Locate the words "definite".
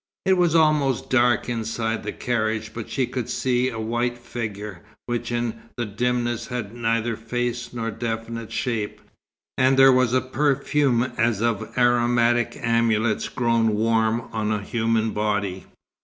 7.91-8.51